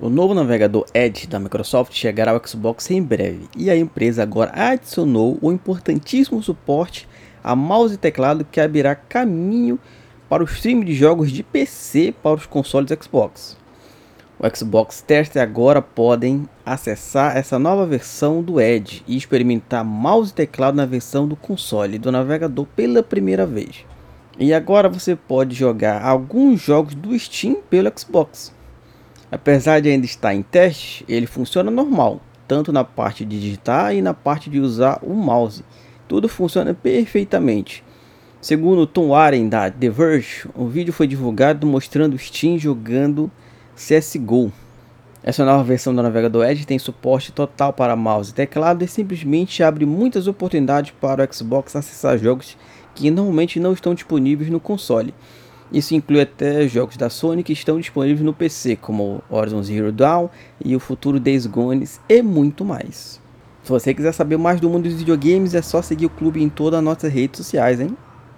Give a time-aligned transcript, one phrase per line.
[0.00, 4.52] O novo navegador Edge da Microsoft chegará ao Xbox em breve, e a empresa agora
[4.54, 7.08] adicionou o importantíssimo suporte
[7.42, 9.76] a mouse e teclado que abrirá caminho
[10.28, 13.56] para o stream de jogos de PC para os consoles Xbox.
[14.38, 20.34] O Xbox Tester agora podem acessar essa nova versão do Edge e experimentar mouse e
[20.34, 23.84] teclado na versão do console do navegador pela primeira vez.
[24.38, 28.56] E agora você pode jogar alguns jogos do Steam pelo Xbox.
[29.30, 34.00] Apesar de ainda estar em teste, ele funciona normal, tanto na parte de digitar e
[34.00, 35.62] na parte de usar o mouse.
[36.08, 37.84] Tudo funciona perfeitamente.
[38.40, 43.30] Segundo Tom Warren da The Verge, um vídeo foi divulgado mostrando o Steam jogando
[43.74, 44.50] CSGO.
[45.22, 49.62] Essa nova versão do navegador Edge tem suporte total para mouse e teclado e simplesmente
[49.62, 52.56] abre muitas oportunidades para o Xbox acessar jogos
[52.94, 55.12] que normalmente não estão disponíveis no console.
[55.72, 60.28] Isso inclui até jogos da Sony que estão disponíveis no PC, como Horizon Zero Dawn
[60.64, 63.20] e o futuro Days Gone e muito mais.
[63.62, 66.48] Se você quiser saber mais do mundo dos videogames, é só seguir o clube em
[66.48, 67.94] todas as nossas redes sociais, hein?